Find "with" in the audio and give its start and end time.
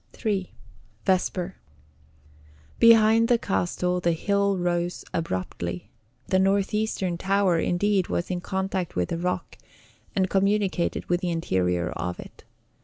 8.95-9.09, 11.05-11.21